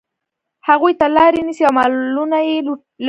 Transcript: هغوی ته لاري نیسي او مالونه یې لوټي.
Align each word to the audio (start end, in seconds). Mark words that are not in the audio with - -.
هغوی 0.67 0.93
ته 0.99 1.05
لاري 1.15 1.41
نیسي 1.47 1.63
او 1.67 1.73
مالونه 1.77 2.37
یې 2.47 2.55
لوټي. 2.65 2.85